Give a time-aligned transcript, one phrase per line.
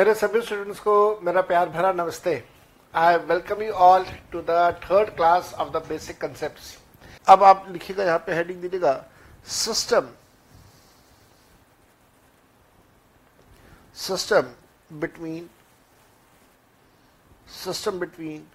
[0.00, 0.92] मेरे सभी स्टूडेंट्स को
[1.24, 2.32] मेरा प्यार भरा नमस्ते।
[2.94, 8.04] I welcome you all to the third class of the basic concept अब आप लिखिएगा,
[8.04, 8.94] यहाँ पे हेडिंग दीजिएगा
[9.56, 10.08] system
[14.06, 14.48] system
[15.00, 15.50] between
[17.58, 18.46] system between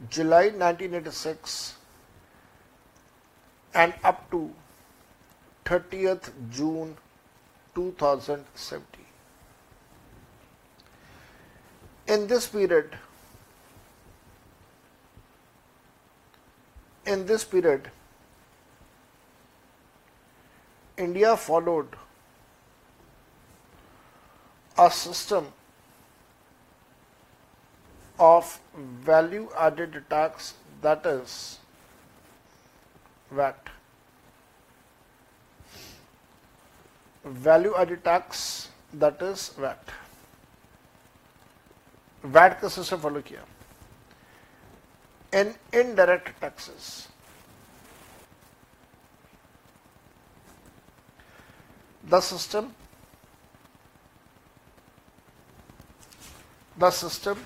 [0.00, 1.60] July 1986
[3.74, 4.44] and up to
[5.66, 7.00] 30th June
[7.74, 9.04] 2017.
[12.06, 12.96] In this period,
[17.06, 17.90] in this period,
[20.96, 21.88] India followed
[24.78, 25.46] a system
[28.18, 31.58] of value added tax that is
[33.30, 33.73] VAT.
[37.25, 39.91] Value added tax that is VAT.
[42.23, 43.45] VAT का system follow किया
[45.39, 47.07] in indirect taxes
[52.09, 52.73] the system
[56.77, 57.45] the system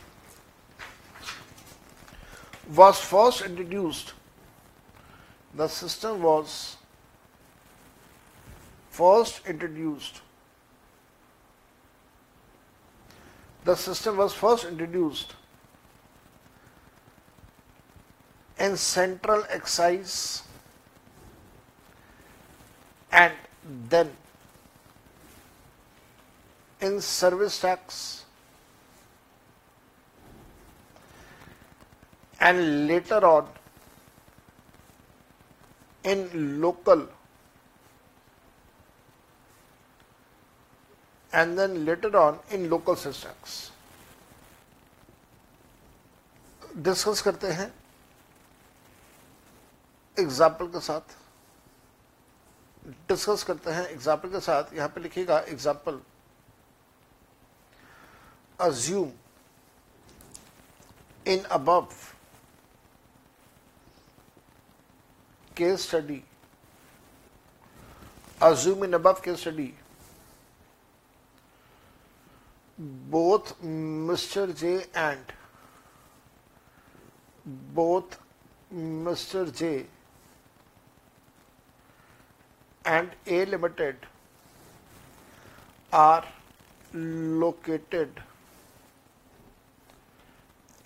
[2.70, 4.14] was first introduced
[5.54, 6.77] the system was
[8.99, 10.23] first introduced
[13.65, 15.35] the system was first introduced
[18.67, 20.43] in central excise
[23.13, 23.33] and
[23.95, 24.11] then
[26.81, 28.25] in service tax
[32.41, 33.47] and later on
[36.15, 36.27] in
[36.67, 37.07] local
[41.33, 43.59] and then later on in local systems
[46.79, 47.73] discuss करते हैं
[50.17, 51.17] example के साथ
[53.09, 56.01] discuss करते हैं example के साथ यहाँ पे लिखिएगा example
[58.59, 59.13] assume
[61.27, 62.15] in above
[65.55, 66.25] case study
[68.41, 69.75] assume in above case study
[72.79, 74.57] both Mr.
[74.57, 75.21] J and
[77.75, 78.19] both
[78.73, 79.55] Mr.
[79.55, 79.87] J
[82.85, 83.97] and A Limited
[85.93, 86.25] are
[86.95, 88.21] located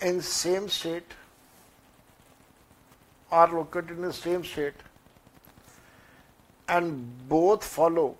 [0.01, 1.15] in same state
[3.31, 4.75] are located in the same state
[6.69, 8.17] and both follow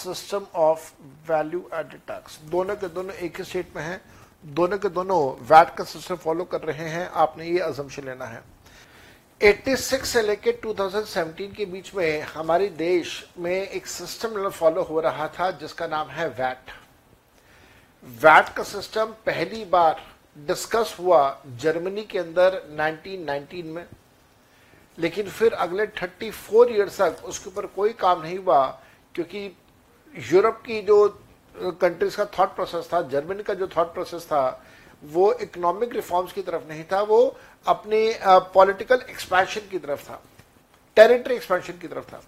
[0.00, 0.92] system of
[1.30, 4.00] value added tax दोनों के दोनों एक ही state में हैं।
[4.44, 8.42] दोनों के दोनों VAT का सिस्टम फॉलो कर रहे हैं। आपने ये अजम्पशन लेना है।
[9.40, 15.28] 86 से लेकर 2017 के बीच में हमारे देश में एक सिस्टम फॉलो हो रहा
[15.28, 16.70] था, जिसका नाम है वैट
[18.22, 20.02] वैट का सिस्टम पहली बार
[20.36, 23.86] डिस्कस हुआ जर्मनी के अंदर 1919 में।
[24.98, 28.66] लेकिन फिर अगले 34 ईयर्स तक उसके ऊपर कोई काम नहीं हुआ,
[29.14, 29.48] क्योंकि
[30.14, 31.06] यूरोप की जो
[31.54, 34.62] कंट्रीज़ का थॉट प्रोसेस था जर्मनी का जो थॉट प्रोसेस था,
[35.04, 38.18] वो इकोनॉमिक रिफॉर्म्स की तरफ़ नहीं था, वो अपने
[38.54, 40.22] पॉलिटिकल एक्सपेंशन की तरफ़ था
[40.96, 42.20] टेरिटरी एक्सपेंशन की तरफ़ था।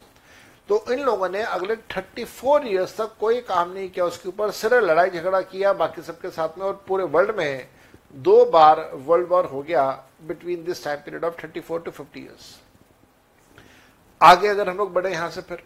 [0.68, 4.84] तो इन लोगों ने अगले 34 इयर्स तक कोई काम नहीं किया, उसके ऊपर सिर्फ़
[4.84, 7.68] लड़ाई झगड़ा किया, बाकी सबके साथ में और पूरे वर्ल्ड में
[8.14, 9.90] दो बार वर्ल्ड वॉर हो गया
[10.22, 12.56] between this time period of 34 to 50 years
[14.20, 15.62] आगे अगर हम लोग बढ़े यहाँ से फिर।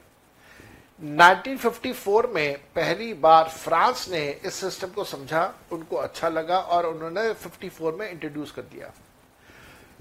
[1.03, 7.33] 1954 में पहली बार फ्रांस ने इस सिस्टम को समझा, उनको अच्छा लगा और उन्होंने
[7.34, 8.93] 54 में इंट्रोड्यूस कर दिया।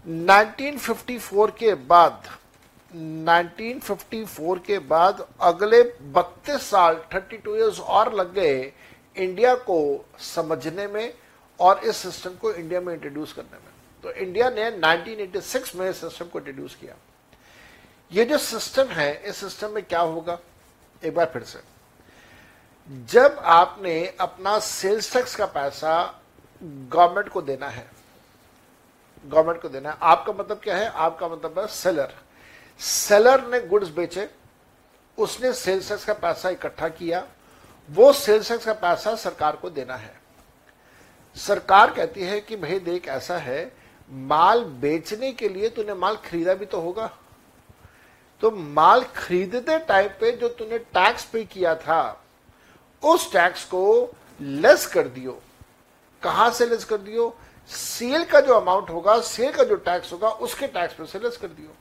[0.08, 2.30] 1954 के बाद
[2.94, 8.74] 1954 के बाद अगले 32 साल 32 इयर्स और लग गए
[9.16, 11.14] इंडिया को समझने में
[11.60, 16.26] और इस सिस्टम को इंडिया में इंट्रोड्यूस करने में। तो इंडिया ने 1986 में सिस्टम
[16.26, 16.96] को इंट्रोड्यूस किया।
[18.12, 20.40] ये जो सिस्टम है, इस सिस्टम में क्या होगा?
[21.06, 21.60] एक बार फिर से।
[22.90, 26.22] जब आपने अपना सेल्स टैक्स का पैसा
[26.64, 27.88] गवर्नमेंट को देना है
[29.26, 30.88] गवर्नमेंट को देना है, आपका मतलब क्या है?
[30.88, 32.14] आपका मतलब है सेलर
[32.80, 34.30] सेलर ने गुड्स बेचे,
[35.18, 37.26] उसने सेल्स टैक्स का पैसा इकट्ठा किया,
[37.90, 40.14] वो सेल्स टैक्स का पैसा सरकार को देना है।
[41.36, 43.72] सरकार कहती है कि भाई देख, ऐसा है,
[44.10, 47.10] माल बेचने के लिए तूने माल खरीदा भी तो होगा।
[48.42, 52.22] तो माल खरीदते टाइम पे जो तूने टैक्स पे किया था,
[53.04, 55.42] उस टैक्स को लेस कर दियो।
[56.24, 57.36] कहाँ से लेस कर दियो?
[57.70, 61.38] सेल का जो अमाउंट होगा सेल का जो टैक्स होगा, उसके टैक्स पे से लेस
[61.38, 61.76] कर दियो।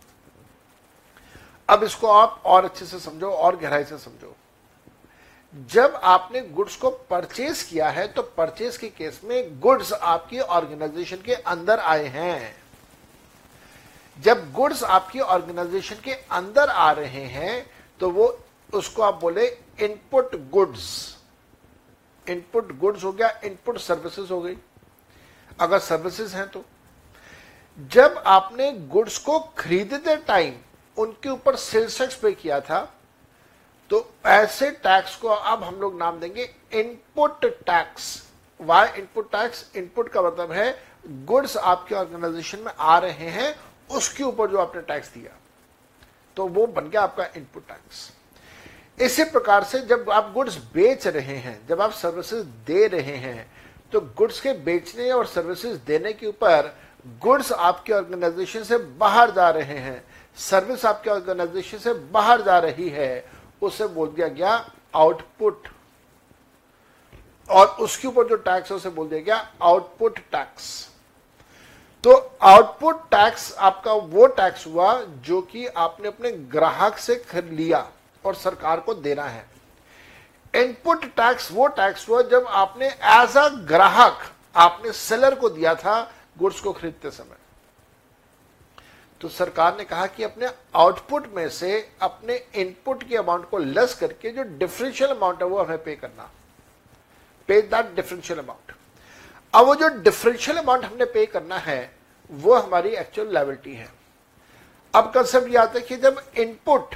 [1.68, 4.34] अब इसको आप और अच्छे से समझो, और गहराई से समझो।
[5.70, 11.16] जब आपने गुड्स को परचेज किया है तो परचेज के केस में गुड्स आपकी ऑर्गेनाइजेशन
[11.16, 12.63] के अंदर आए हैं।
[14.16, 17.66] जब गुड्स आपकी ऑर्गेनाइजेशन के अंदर आ रहे हैं
[18.00, 18.26] तो वो
[18.72, 19.46] उसको आप बोले
[19.80, 20.86] इनपुट गुड्स।
[22.26, 24.56] इनपुट गुड्स हो गया, इनपुट सर्विसेज़ हो गई।
[25.60, 26.64] अगर सर्विसेज़ हैं तो।
[27.78, 30.54] जब आपने गुड्स को खरीदते टाइम
[30.96, 32.80] उनके ऊपर सेल्स टैक्स पे किया था
[33.90, 38.06] तो ऐसे टैक्स को अब हम लोग नाम देंगे input tax.
[38.60, 39.70] Why input tax?
[39.76, 43.54] Input का मतलब है गुड्स आपके ऑर्गेनाइजेशन में आ रहे हैं
[43.90, 45.36] उसके ऊपर जो आपने टैक्स दिया
[46.36, 48.10] तो वो बन गया आपका इनपुट टैक्स
[48.98, 53.46] इसी प्रकार से जब आप गुड्स बेच रहे हैं, जब आप सर्विसेज़ दे रहे हैं
[53.92, 56.72] तो गुड्स के बेचने और सर्विसेज़ देने के ऊपर
[57.22, 60.02] गुड्स आपके ऑर्गेनाइजेशन से बाहर जा रहे हैं
[60.38, 63.24] सर्विस आपके ऑर्गेनाइजेशन से बाहर जा रही है,
[63.62, 64.52] उसे बोल दिया गया
[64.94, 65.68] आउटपुट
[67.50, 70.88] और उसके ऊपर जो टैक्स है, उसे बोल दिया गया आउटपुट टैक्स
[72.04, 72.12] तो
[72.42, 74.92] आउटपुट टैक्स आपका वो टैक्स हुआ
[75.26, 77.86] जो कि आपने अपने ग्राहक से खरीद लिया
[78.24, 79.44] और सरकार को देना है।
[80.54, 85.96] इनपुट टैक्स वो टैक्स हुआ जब आपने एज अ ग्राहक आपने सेलर को दिया था
[86.38, 87.36] गुड्स को खरीदते समय।
[89.20, 93.94] तो सरकार ने कहा कि अपने आउटपुट में से अपने इनपुट के अमाउंट को लेस
[93.94, 96.30] करके जो डिफरेंशियल अमाउंट है वो हमें पे करना।
[97.48, 98.76] पे दैट डिफरेंशियल अमाउंट
[99.54, 101.90] अब वो जो डिफरेंशियल अमाउंट हमने पे करना है,
[102.30, 103.88] वो हमारी एक्चुअल लाइबिलिटी है।
[104.94, 106.94] अब कंसेप्ट ये आता है कि जब इनपुट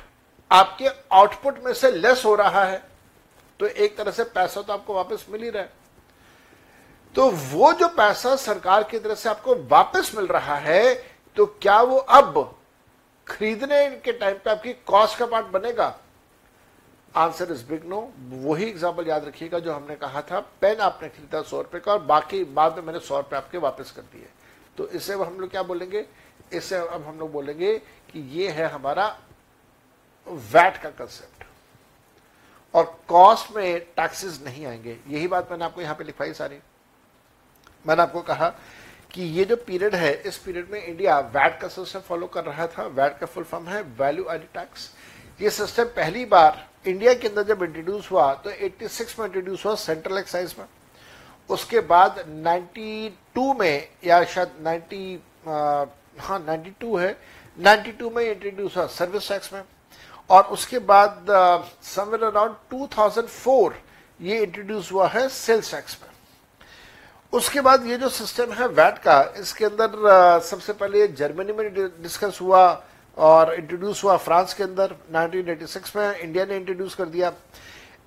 [0.50, 2.82] आपके आउटपुट में से लेस हो रहा है
[3.60, 5.72] तो एक तरह से पैसा तो आपको वापस मिल ही रहा है।
[7.14, 10.94] तो वो जो पैसा सरकार की तरफ़ से आपको वापस मिल रहा है
[11.36, 12.58] तो क्या वो अब
[13.26, 15.88] खरीदने के टाइम पे आपकी कॉस्ट का पार्ट बनेगा?
[17.18, 18.00] आंसर इज़ बिग नो
[18.30, 22.02] वही एग्ज़ाम्पल याद रखिएगा जो हमने कहा था पेन आपने खरीदा सौ रुपए का और
[22.04, 24.28] बाकी बाद में मैंने सौ रुपए आपके वापस कर दिए।
[24.78, 26.04] तो इसे हम लोग क्या बोलेंगे?
[26.52, 27.76] इससे अब हम लोग बोलेंगे
[28.12, 29.06] कि ये है हमारा
[30.26, 31.44] वैट का कंसेप्ट
[32.74, 36.58] और कॉस्ट में टैक्सेस नहीं आएँगे। यही बात मैंने आपको यहाँ पे लिखवाई सारी।
[37.84, 38.48] मैंने आपको कहा
[39.12, 42.66] कि ये जो पीरियड है, इस पीरियड में इंडिया वैट का सिस्टम फॉलो कर रहा
[42.68, 44.90] था। वैट का फुल फॉर्म है वैल्यू एडिड टैक्स
[45.40, 49.74] ये सिस्टम पहली बार इंडिया के अंदर जब इंट्रोड्यूस हुआ तो 86 में इंट्रोड्यूस हुआ
[49.74, 50.66] सेंट्रल एक्साइज में।
[51.50, 55.84] उसके बाद 92 में या शायद 90 आ,
[56.18, 57.16] हाँ 92 है।
[57.58, 59.62] 92 में इंट्रोड्यूस हुआ सर्विस टैक्स में।
[60.30, 61.26] और उसके बाद
[61.84, 63.72] समवेयर अराउंड 2004
[64.20, 66.10] ये इंट्रोड्यूस हुआ है सेल्स टैक्स में।
[67.32, 72.38] उसके बाद ये जो सिस्टम है वैट का इसके अंदर सबसे पहले जर्मनी में डिस्कस
[72.40, 72.62] हुआ
[73.18, 77.32] और इंट्रोड्यूस हुआ फ्रांस के अंदर 1986 में इंडिया ने इंट्रोड्यूस कर दिया।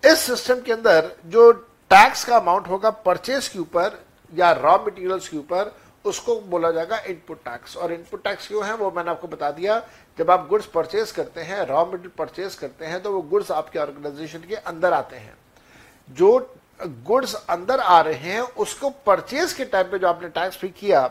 [0.03, 1.51] इस सिस्टम के अंदर जो
[1.91, 3.99] टैक्स का अमाउंट होगा परचेज के ऊपर
[4.33, 5.71] या रॉ मटेरियल्स के ऊपर,
[6.05, 9.79] उसको बोला जाएगा इनपुट टैक्स और इनपुट टैक्स क्यों है, वो मैंने आपको बता दिया।
[10.17, 13.79] जब आप गुड्स परचेज करते हैं रॉ मटेरियल परचेज करते हैं तो वो गुड्स आपके
[13.79, 15.35] ऑर्गेनाइजेशन के अंदर आते हैं।
[16.09, 20.67] जो गुड्स अंदर आ रहे हैं, उसको परचेज के टाइम पे जो आपने टैक्स पे
[20.69, 21.09] किया,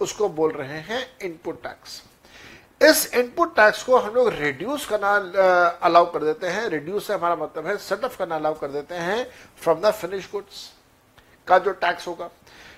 [0.00, 2.02] उसको बोल रहे हैं इनपुट टैक्स
[2.80, 5.14] इस इनपुट टैक्स को हम लोग रिड्यूस करना
[5.82, 8.94] अलाउ कर देते हैं। रिड्यूस से हमारा मतलब है सेट ऑफ़ करना अलाउ कर देते
[8.94, 9.26] हैं
[9.62, 10.70] फ्रॉम द फिनिश गुड्स
[11.48, 12.28] का जो टैक्स होगा।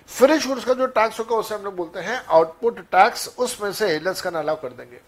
[0.09, 3.99] फिनिश गुड्स का जो टैक्स होगा, उसे हम लोग बोलते हैं आउटपुट टैक्स उसमें से
[3.99, 5.00] लेस करना अलाउ कर देंगे।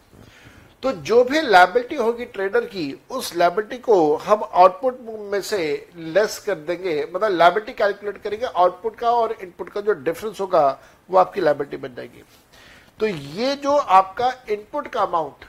[0.83, 4.99] तो जो भी लाइबिलिटी होगी ट्रेडर की, उस लाइबिलिटी को हम आउटपुट
[5.33, 9.93] में से लेस कर देंगे। मतलब लाइबिलिटी कैलकुलेट करेंगे आउटपुट का और इनपुट का जो
[9.95, 10.79] डिफरेंस होगा,
[11.11, 12.25] वो आपकी लाइबिलिटी बन जाएगी।
[13.03, 15.45] तो ये जो आपका इनपुट का अमाउंट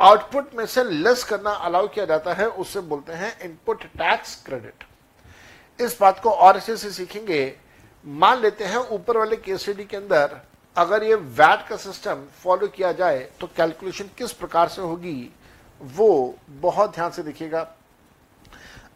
[0.00, 4.84] आउटपुट में से लेस करना अलाउ किया जाता है, उससे बोलते हैं इनपुट टैक्स क्रेडिट
[5.78, 7.54] इस बात को और अच्छे से सीखेंगे।
[8.06, 10.40] मान लेते हैं ऊपर वाले केसीडी के अंदर
[10.76, 15.30] अगर ये वैट का सिस्टम फॉलो किया जाए तो कैलकुलेशन किस प्रकार से होगी,
[15.80, 17.66] वो बहुत ध्यान से देखिएगा।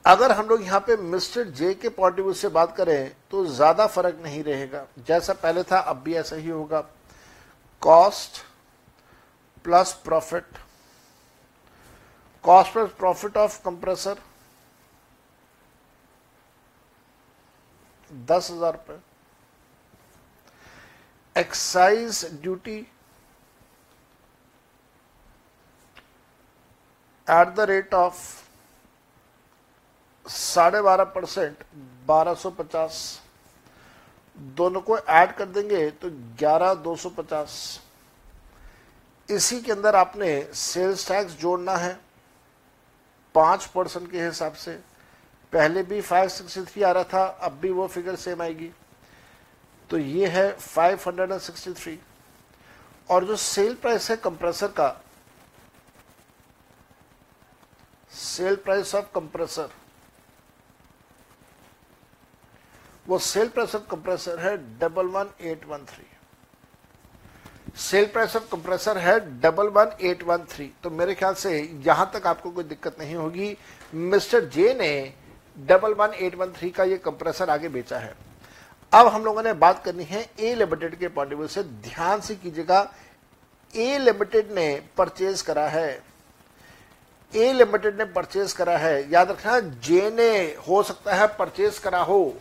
[0.07, 3.47] अगर हम लोग यहाँ पे मिस्टर जे के पॉइंट ऑफ़ व्यू से बात करें तो
[3.47, 6.89] ज़्यादा फ़र्क नहीं रहेगा। जैसा पहले था, अब भी ऐसा ही होगा।
[7.83, 8.43] Cost
[9.65, 10.59] plus profit
[12.45, 14.19] cost plus profit of compressor
[18.11, 18.99] दस हज़ार रुपये
[21.37, 22.79] excise duty
[27.27, 28.19] at the rate of
[30.27, 31.65] साढ़े बारह परसेंट,
[32.07, 33.21] बारह सौ पचास।
[34.37, 37.81] दोनों को ऐड कर देंगे तो ग्यारह दो सौ पचास।
[39.29, 41.99] इसी के अंदर आपने सेल्स टैक्स जोड़ना है।
[43.35, 44.73] पाँच परसेंट के हिसाब से।
[45.53, 48.71] पहले भी फाइव सिक्सटी थ्री आ रहा था, अब भी वो फिगर सेम आएगी।
[49.91, 51.99] तो ये है five hundred and sixty three
[53.11, 54.89] और जो सेल प्राइस है कंप्रेसर का
[58.13, 59.69] सेल प्राइस ऑफ़ कंप्रेसर
[63.07, 66.07] वो सेल ऑफ़ कंप्रेसर है double one eight one three.
[67.79, 70.71] Sale of compressor है double one eight one three.
[70.83, 73.57] तो मेरे ख्याल से यहाँ तक आपको कोई दिक्कत नहीं होगी।
[73.95, 74.91] मिस्टर जे ने
[75.57, 78.15] double one eight one three का ये कंप्रेसर आगे बेचा है।
[78.93, 82.21] अब हम लोगों ने बात करनी है ए लिमिटेड के पॉइंट ऑफ़ व्यू से। ध्यान
[82.21, 82.81] से कीजिएगा,
[83.75, 86.03] ए लिमिटेड ने परचेज करा है।
[87.33, 90.31] ए लिमिटेड ने परचेज करा है। याद रखना, जे ने
[90.69, 92.35] हो सकता है परचेज करा हो।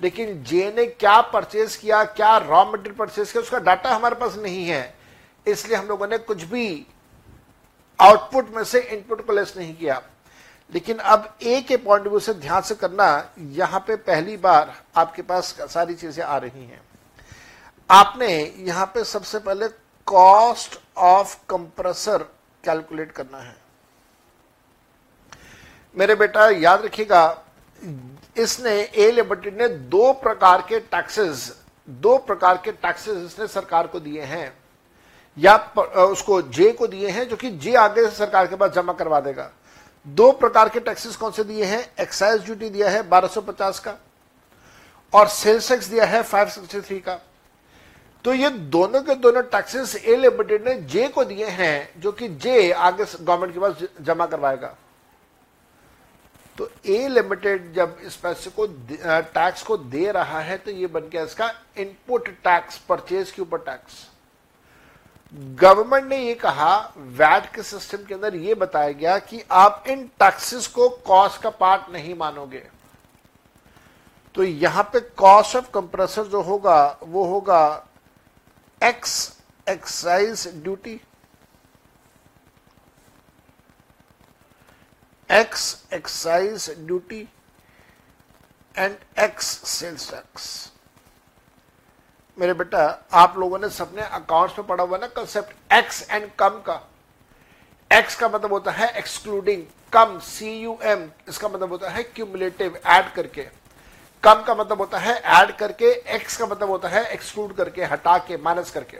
[0.00, 4.36] लेकिन जे ने क्या परचेज किया, क्या रॉ मटेरियल परचेज किया, उसका डाटा हमारे पास
[4.36, 4.94] नहीं है।
[5.46, 6.86] इसलिए हम लोगों ने कुछ भी
[7.98, 10.00] आउटपुट में से इनपुट को लेस नहीं किया।
[10.72, 15.22] लेकिन अब ए के पॉइंट व्यू से ध्यान से करना, यहाँ पे पहली बार आपके
[15.22, 16.80] पास सारी चीज़ें आ रही हैं।
[17.90, 18.28] आपने
[18.58, 19.68] यहाँ पे सबसे पहले
[20.06, 22.22] कॉस्ट ऑफ़ कंप्रेसर
[22.64, 23.56] कैलकुलेट करना है।
[25.96, 27.26] मेरे बेटा, याद रखिएगा
[28.36, 31.52] इसने ए लिमिटेड ने दो प्रकार के टैक्सेस
[31.88, 34.52] दो प्रकार के टैक्सेस इसने सरकार को दिए हैं।
[35.36, 35.56] या
[36.04, 39.20] उसको जे को दिए हैं, जो कि जे आगे से सरकार के पास जमा करवा
[39.20, 39.50] देगा।
[40.06, 41.84] दो प्रकार के टैक्सेस कौन से दिए हैं?
[42.00, 43.96] एक्साइज ड्यूटी दिया है 1250 का,
[45.12, 47.18] और सेल्स टैक्स दिया है 563 का।
[48.24, 52.28] तो ये दोनों के दोनों टैक्सेस ए लिमिटेड ने जे को दिए हैं, जो कि
[52.28, 54.74] जे आगे गवर्नमेंट के पास जमा करवाएगा।
[56.58, 58.66] तो ए लिमिटेड जब इस पैसे को
[59.34, 63.58] टैक्स को दे रहा है तो ये बन गया इसका इनपुट टैक्स परचेज के ऊपर
[63.66, 64.06] टैक्स
[65.34, 70.06] गवर्नमेंट ने ये कहा वैट के सिस्टम के अंदर ये बताया गया कि आप इन
[70.20, 72.62] टैक्सेस को कॉस्ट का पार्ट नहीं मानोगे.
[74.34, 77.86] तो यहाँ पे कॉस्ट ऑफ़ कंप्रेसर जो होगा, वो होगा
[78.80, 79.14] ex
[79.66, 81.00] excise duty
[85.30, 87.20] ex excise duty
[88.74, 90.72] and ex sales tax
[92.38, 92.82] मेरे बेटा,
[93.12, 96.80] आप लोगों ने सबने अकाउंट्स में पढ़ा हुआ ना कंसेप्ट एक्स एंड कम का।
[97.90, 102.80] एक्स का मतलब होता है excluding cum C U M इसका मतलब होता है क्यूमुलेटिव
[102.86, 103.46] ऐड करके।
[104.22, 108.16] कम का मतलब होता है ऐड करके एक्स का मतलब होता है एक्सक्लूड करके, हटा
[108.18, 108.98] के माइनस करके।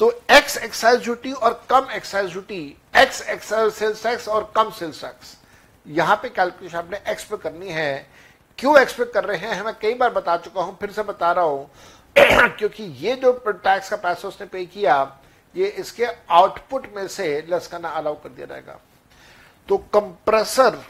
[0.00, 2.60] तो एक्स एक्साइज ड्यूटी और cum excise duty
[2.96, 5.36] ex excise sales tax और कम सेल्स टैक्स
[5.86, 8.06] यहाँ पे कैलकुलेशन आपने एक्स पे करनी है।
[8.58, 11.32] क्यों एक्स पे कर रहे हैं मैं कई बार बता चुका हूँ, फिर से बता
[11.32, 11.70] रहा हूँ।
[12.18, 15.18] क्योंकि ये जो टैक्स का पैसा उसने पे किया,
[15.56, 18.78] ये इसके आउटपुट में से लेस करना अलाउ कर दिया जाएगा।
[19.68, 20.82] तो कंप्रेसर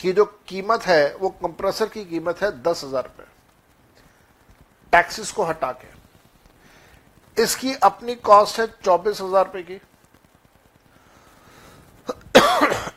[0.00, 3.30] की जो कीमत है, वो कंप्रेसर की कीमत है दस हज़ार रुपए।
[4.92, 5.94] टैक्सेस को हटा के।
[7.38, 9.80] इसकी अपनी कॉस्ट है चौबीस हज़ार रुपए की।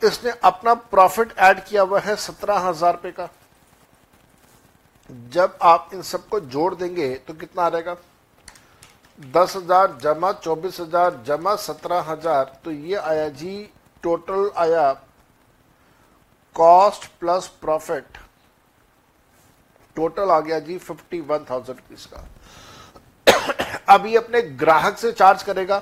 [0.08, 3.30] इसने अपना प्रॉफिट ऐड किया हुआ है सत्रह हज़ार रुपए का।
[5.32, 7.96] जब आप इन सबको जोड़ देंगे तो कितना आ रहेगा
[9.20, 13.72] दस हज़ार जमा, चौबीस हज़ार जमा, सत्रह हज़ार। तो ये आया जी
[14.04, 14.92] टोटल आया
[16.56, 18.18] कॉस्ट प्लस प्रॉफिट
[19.96, 22.28] टोटल आ गया जी फिफ्टी वन थाउज़ेंड रुपीज़ का।
[24.06, 25.82] ये अपने ग्राहक से चार्ज करेगा।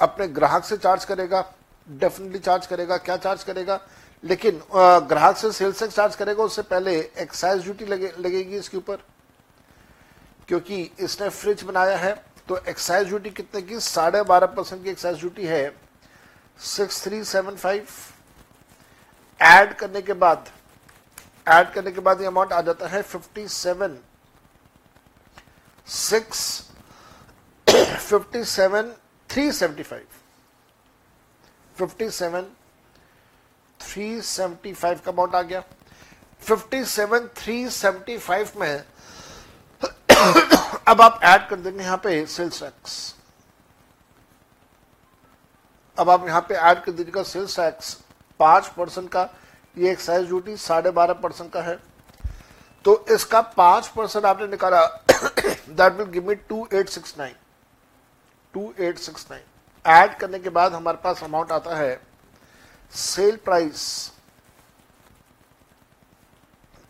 [0.00, 1.44] अपने ग्राहक से चार्ज करेगा।
[1.88, 3.80] डेफिनेटली चार्ज करेगा। क्या चार्ज करेगा?
[4.24, 8.98] लेकिन ग्राहक से सेल्स टैक्स चार्ज करेगा उससे पहले एक्साइज ड्यूटी लगे, लगेगी इसके ऊपर।
[10.48, 12.12] क्योंकि इसने फ्रिज बनाया है
[12.48, 13.80] तो एक्साइज ड्यूटी कितने की?
[13.80, 15.72] साढ़े बारह परसेंट की एक्साइज ड्यूटी है।
[16.60, 17.86] Six three seven five
[19.40, 20.48] add करने के बाद
[21.48, 23.96] ऐड करने के बाद ये अमाउंट आ जाता है fifty seven
[25.90, 26.40] six
[27.66, 28.92] fifty seven
[29.30, 30.06] three seventy five.
[31.76, 32.46] Fifty seven
[33.80, 35.62] three seventy five का अमाउंट आ गया।
[36.42, 38.84] Fifty seven three seventy five में
[40.88, 43.14] अब आप ऐड कर देंगे यहाँ पे सेल्स टैक्स
[45.96, 47.96] अब आप यहाँ पे ऐड कर दीजिएगा सेल्स टैक्स
[48.40, 49.28] पाँच परसेंट का,
[49.76, 51.78] ये एक्साइज ड्यूटी साढ़े बारह परसेंट का है।
[52.84, 54.84] तो इसका पाँच परसेंट आपने निकाला
[55.22, 57.34] that will give me two eight six nine
[58.54, 59.42] two eight six nine
[59.84, 62.00] add करने के बाद हमारे पास अमाउंट आता है
[62.92, 63.82] sale price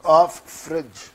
[0.05, 1.11] of fridge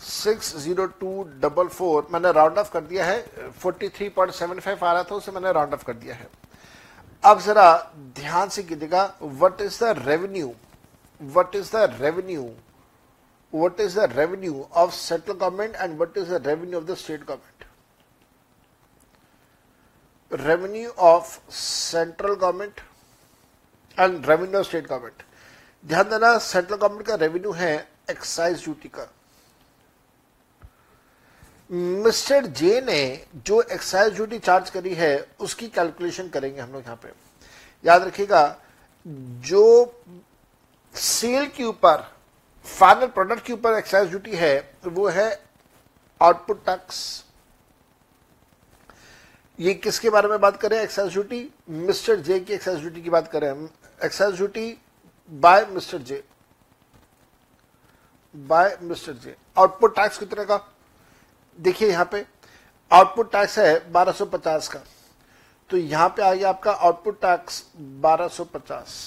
[0.00, 3.50] six zero two double four मैंने राउंड ऑफ़ कर दिया है.
[3.62, 6.28] Forty three point seven five आ रहा था, उसे मैंने राउंड ऑफ़ कर दिया है.
[7.22, 7.72] अब जरा
[8.16, 10.54] ध्यान से कीजिएगा what is the revenue
[11.20, 12.44] what is the revenue
[13.56, 17.20] what is the revenue of central government and what is the revenue of the state
[17.22, 17.64] government
[20.30, 22.80] revenue of central government
[23.96, 25.22] and revenue of state government
[25.84, 27.76] ध्यान देना central government का revenue है
[28.10, 29.08] excise duty का।
[31.70, 36.96] Mister J ने जो excise duty charge करी है, उसकी कैलकुलेशन करेंगे हम लोग यहाँ
[37.02, 37.12] पे।
[37.84, 38.56] याद रखिएगा,
[39.06, 40.02] जो
[40.94, 42.04] सेल के ऊपर
[42.66, 45.28] फाइनल प्रोडक्ट के ऊपर एक्साइज ड्यूटी है वो है
[46.20, 47.24] आउटपुट टैक्स
[49.58, 50.78] ये किसके बारे में बात करें?
[50.78, 53.50] एक्साइज ड्यूटी मिस्टर जे की एक्साइज ड्यूटी की बात करें
[54.04, 54.76] excise duty
[55.30, 56.22] by Mister J
[58.34, 60.60] by Mister J output tax कितने का?
[61.58, 62.24] देखिए यहाँ पे
[62.90, 64.82] आउटपुट टैक्स है 1250 का।
[65.70, 67.64] तो यहाँ पे आ गया आपका आउटपुट टैक्स
[68.04, 68.98] 1250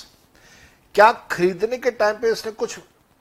[0.95, 2.79] क्या खरीदने के टाइम पे इसने कुछ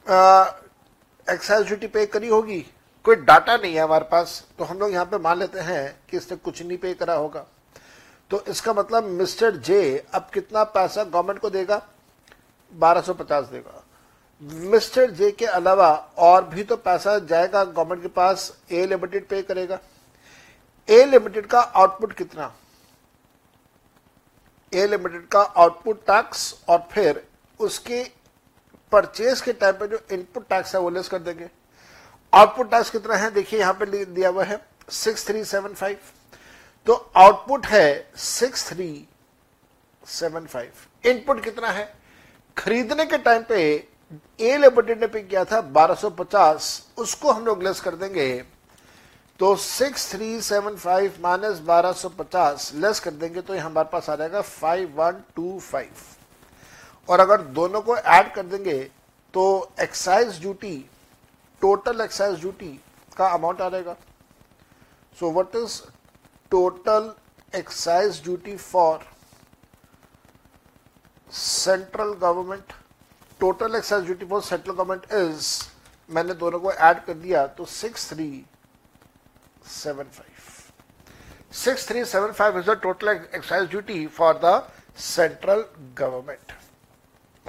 [0.09, 2.61] एक्साइज ड्यूटी पे करी होगी।
[3.05, 6.17] कोई डाटा नहीं है हमारे पास तो हम लोग यहाँ पे मान लेते हैं कि
[6.17, 7.45] इसने कुछ नहीं पे करा होगा।
[8.31, 11.83] तो इसका मतलब मिस्टर जे अब कितना पैसा गवर्नमेंट को देगा?
[12.73, 13.83] 1250 देगा।
[14.71, 19.43] मिस्टर जे के अलावा और भी तो पैसा जाएगा गवर्नमेंट के पास ए लिमिटेड पे
[19.43, 19.79] करेगा।
[20.89, 22.53] ए लिमिटेड का आउटपुट कितना?
[24.73, 27.23] ए लिमिटेड का आउटपुट टैक्स और फिर
[27.61, 28.03] उसके
[28.93, 31.49] परचेज के टाइम पे जो इनपुट टैक्स है वो लेस कर देंगे।
[32.33, 33.31] आउटपुट टैक्स कितना है?
[33.31, 34.61] देखिए, यहाँ पे दिया हुआ है
[34.91, 35.99] सिक्स थ्री सेवन फाइव
[36.87, 39.07] तो आउटपुट है six three
[40.07, 41.95] seven five input कितना है?
[42.57, 43.59] खरीदने के टाइम पे
[44.41, 48.45] ए लिमिटेड ने पे किया था 1250 उसको हम लोग लेस कर देंगे।
[49.41, 51.95] तो 6375 माइनस बारह
[52.75, 56.18] लेस कर देंगे तो हमारे पास आ जाएगा 5125
[57.09, 58.79] और अगर दोनों को ऐड कर देंगे
[59.35, 59.45] तो
[59.81, 60.75] excise duty
[61.63, 62.79] total excise duty
[63.17, 63.97] का अमाउंट आ जाएगा।
[65.19, 65.81] So what is
[66.51, 67.13] total
[67.53, 69.07] excise duty for
[71.31, 72.73] central government
[73.41, 75.49] total excise duty for central government is
[76.09, 78.31] मैंने दोनों को ऐड कर दिया तो six three
[79.73, 84.63] seven five six three seven five is the total excise duty for the
[85.09, 85.65] central
[85.99, 86.53] government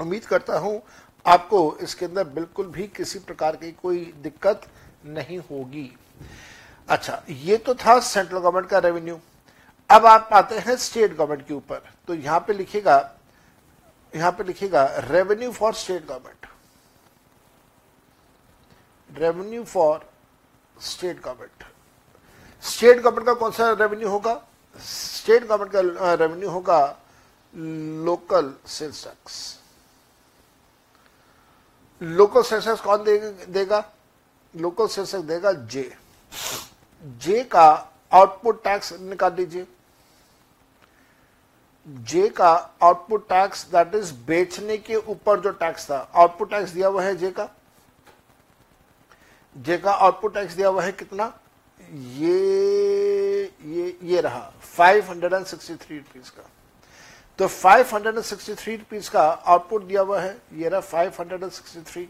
[0.01, 0.81] उम्मीद करता हूँ
[1.25, 4.61] आपको इसके अंदर बिल्कुल भी किसी प्रकार की कोई दिक्कत
[5.07, 5.91] नहीं होगी।
[6.89, 9.19] अच्छा ये तो था सेंट्रल गवर्नमेंट का रेवेन्यू
[9.89, 12.97] अब आप आते हैं स्टेट गवर्नमेंट के ऊपर। तो यहाँ पे लिखेगा,
[14.13, 16.47] यहाँ पे लिखेगा revenue for state government
[19.09, 20.09] revenue for
[20.77, 21.63] state government
[22.63, 24.33] state government का कौन सा रेवेन्यू होगा?
[24.75, 26.81] स्टेट गवर्नमेंट का रेवेन्यू होगा
[27.53, 29.37] local sales tax
[32.01, 33.03] local sales tax कौन
[33.53, 33.83] देगा?
[34.53, 35.91] लोकल सेल्स टैक्स देगा जे
[37.21, 37.67] जे का
[38.11, 39.65] आउटपुट टैक्स निकाल दीजिए।
[41.87, 42.51] जे का
[42.83, 47.15] आउटपुट टैक्स दैट इज़ बेचने के ऊपर जो टैक्स था आउटपुट टैक्स दिया हुआ है
[47.17, 47.49] जे का?
[49.55, 51.33] जे का आउटपुट टैक्स दिया हुआ है कितना?
[51.81, 56.49] ये ये ये रहा 563 रुपीज़ का।
[57.39, 62.05] तो 563 रुपीज़ का आउटपुट दिया हुआ है। ये रहा 563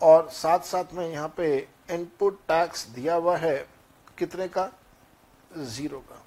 [0.00, 1.46] और साथ साथ में यहाँ पे
[1.90, 3.56] इनपुट टैक्स दिया हुआ है
[4.18, 4.70] कितने का?
[5.56, 6.22] ज़ीरो का।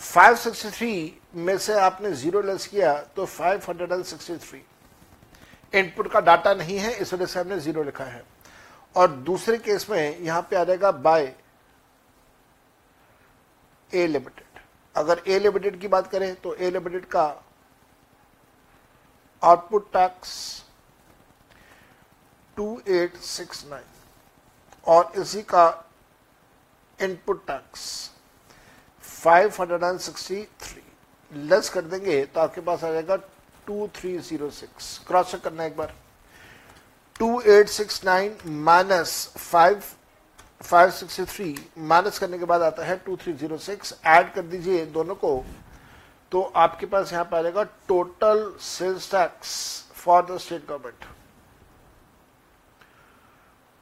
[0.00, 4.60] 563 में से आपने ज़ीरो लेस किया तो 563
[5.72, 8.22] इनपुट का डाटा नहीं है, इस वजह से हमने ज़ीरो लिखा है।
[8.94, 11.34] और दूसरे केस में यहाँ पे आ जाएगा बाय
[13.90, 14.45] ए लिमिटेड
[14.96, 17.24] अगर ए लिमिटेड की बात करें तो ए लिमिटेड का
[19.42, 20.30] आउटपुट टैक्स
[22.56, 23.80] 2869
[24.86, 25.66] और इसी का
[26.98, 27.82] इनपुट टैक्स
[29.04, 30.44] 563
[31.30, 33.16] लेस कर देंगे तो आपके पास आ जाएगा
[33.70, 35.94] 2306 क्रॉस चेक करना एक बार।
[37.20, 39.12] 2869 माइनस
[39.54, 39.95] 5
[40.60, 41.54] 563
[41.88, 45.32] माइनस करने के बाद आता है 2306 ऐड कर दीजिए दोनों को
[46.32, 49.52] तो आपके पास यहाँ पर आएगा total sales tax
[49.94, 51.04] for the state government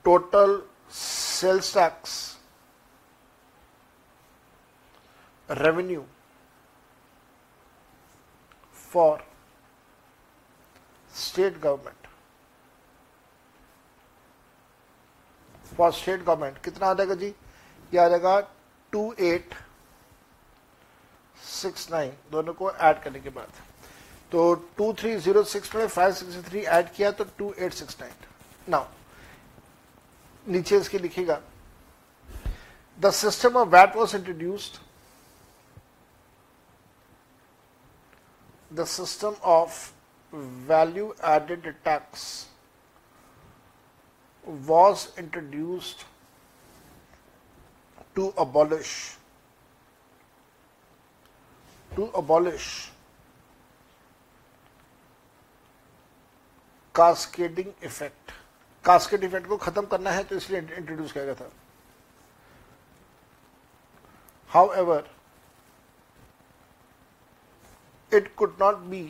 [0.05, 2.15] total sales tax
[5.49, 6.05] revenue
[8.91, 9.25] for
[11.13, 12.04] state government
[15.77, 17.35] for state government कितना आ जाएगा जी?
[17.93, 18.41] ये आ जाएगा
[18.93, 19.55] टू एट
[21.37, 23.53] सिक्स नाइन दोनों को ऐड करने के बाद।
[24.33, 28.01] तो टू थ्री ज़ीरो सिक्स में फाइव सिक्स थ्री ऐड किया तो two eight six
[28.01, 28.85] nine now
[30.47, 31.41] नीचे इसके लिखेगा
[32.99, 34.79] the system of VAT was introduced
[38.71, 39.93] the system of
[40.69, 42.25] value added tax
[44.47, 46.05] was introduced
[48.15, 49.17] to abolish
[51.91, 52.91] to abolish
[56.95, 58.33] cascading effect
[58.85, 61.51] cascade effect को खत्म करना है तो इसलिए इंट्रोड्यूस किया गया था।
[64.83, 65.11] However
[68.13, 69.03] it could not be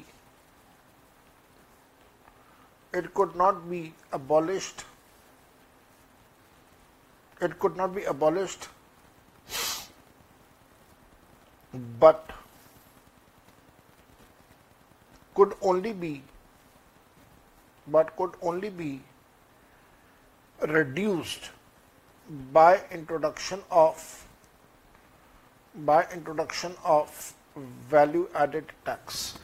[2.95, 3.83] it could not be
[4.15, 4.83] abolished
[7.45, 8.67] it could not be abolished
[12.01, 12.31] but
[15.37, 16.23] could only be
[17.87, 19.01] but could only be
[20.59, 21.51] reduced
[22.53, 24.27] by introduction of
[25.75, 27.35] by introduction of
[27.91, 29.35] value added tax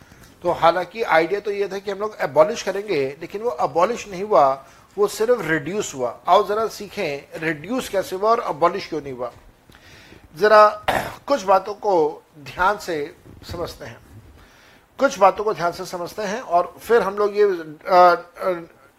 [0.42, 4.22] तो हालाँकि idea तो ये था कि हम लोग abolish करेंगे लेकिन वो अबॉलिश नहीं
[4.24, 4.44] हुआ
[4.96, 9.32] वो सिर्फ़ रिड्यूस हुआ। आओ जरा सीखें रिड्यूस कैसे हुआ और अबॉलिश क्यों नहीं हुआ?
[10.36, 10.68] जरा
[11.26, 13.14] कुछ बातों को ध्यान से
[13.50, 13.98] समझते हैं।
[14.98, 17.46] कुछ बातों को ध्यान से समझते हैं और फिर हम लोग ये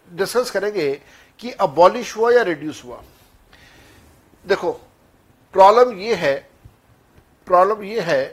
[0.08, 0.92] डिस्कस करेंगे
[1.40, 3.02] कि अबॉलिश हुआ या रिड्यूस हुआ।
[4.44, 4.72] देखो
[5.54, 6.34] प्रॉब्लम ये है
[7.46, 8.24] प्रॉब्लम ये है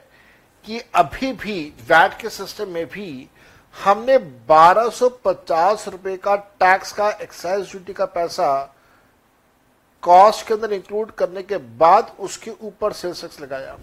[0.66, 3.30] कि अभी भी वैट के सिस्टम में भी
[3.76, 8.76] हमने 1250 रुपए का टैक्स का एक्साइज ड्यूटी का पैसा
[10.04, 13.78] कॉस्ट के अंदर इंक्लूड करने के बाद उसके ऊपर सेल्स टैक्स लगाया।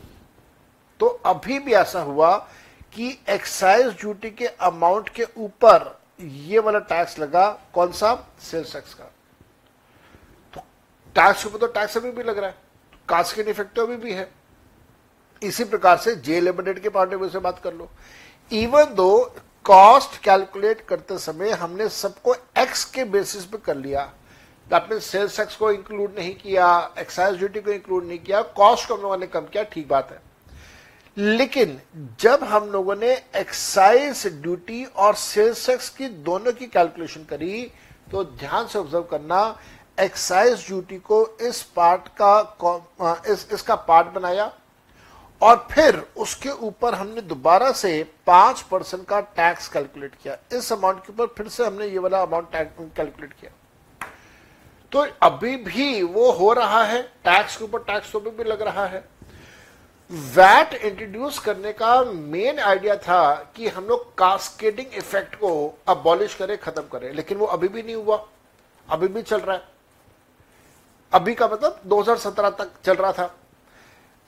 [1.00, 2.36] तो अभी भी ऐसा हुआ
[2.94, 8.14] कि एक्साइज ड्यूटी के अमाउंट के ऊपर ये वाला टैक्स लगा, कौन सा?
[8.40, 9.04] सेल्स टैक्स का।
[10.54, 10.60] तो
[11.16, 12.54] टैक्स के ऊपर तो टैक्स अभी भी लग रहा है।
[13.08, 14.28] कास्ट कास्केट इफ़ेक्ट अभी भी है।
[15.42, 17.88] इसी प्रकार से जे लिमिटेड के पार्टी में से बात कर लो।
[18.50, 19.34] इवन दो
[19.66, 24.00] कॉस्ट कैलकुलेट करते समय हमने सबको एक्स के बेसिस पे कर लिया।
[24.66, 28.94] आपने सेल्स टैक्स को इंक्लूड नहीं किया एक्साइज ड्यूटी को इंक्लूड नहीं किया कॉस्ट को
[28.94, 30.24] हम लोगों ने कम किया, ठीक बात है।
[31.16, 31.80] लेकिन
[32.20, 37.62] जब हम लोगों ने एक्साइज ड्यूटी और सेल्स टैक्स की दोनों की कैलकुलेशन करी
[38.10, 39.38] तो ध्यान से ऑब्ज़र्व करना
[39.98, 44.52] एक्साइज ड्यूटी को इस पार्ट का इस, इसका पार्ट बनाया
[45.42, 51.06] और फिर उसके ऊपर हमने दोबारा से पाँच परसेंट का टैक्स कैलकुलेट किया। इस अमाउंट
[51.06, 52.48] के ऊपर फिर से हमने ये वाला अमाउंट
[52.96, 53.50] कैलकुलेट किया।
[54.92, 58.86] तो अभी भी वो हो रहा है टैक्स के ऊपर टैक्स तो भी लग रहा
[58.86, 59.04] है।
[60.10, 66.56] वैट इंट्रोड्यूस करने का मेन आइडिया था कि हम लोग कास्केडिंग इफ़ेक्ट को अबॉलिश करें,
[66.58, 68.26] खत्म करें। लेकिन वो अभी भी नहीं हुआ।
[68.88, 69.62] अभी भी चल रहा है।
[71.12, 73.34] अभी का मतलब 2017 तक चल रहा था।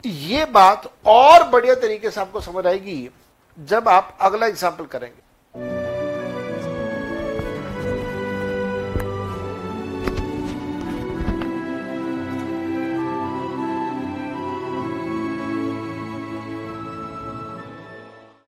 [0.03, 3.09] ये बात और बढ़िया तरीके से आपको समझ आएगी
[3.57, 5.21] जब आप अगला एग्ज़ाम्पल करेंगे।